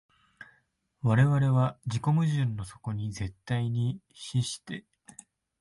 [1.03, 4.83] 我々は自己矛盾の底に絶対に死して、